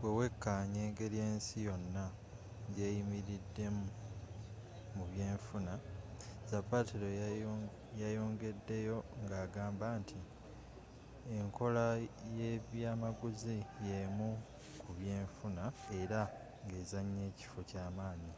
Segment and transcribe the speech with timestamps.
[0.00, 2.04] bwewekaanya engeri ensi yonna
[2.74, 3.86] gyeyimiriddemu
[4.96, 5.72] mu byenfuna
[6.50, 7.08] zapatero
[8.02, 10.18] yayongedeyo ngagamba nti
[11.38, 11.84] enkola
[12.38, 13.56] yebyamaguzi
[13.88, 14.30] yemu
[14.80, 15.64] kubyenfuna
[16.00, 16.20] era
[16.64, 18.32] ngezanya ekifo kyamaanyi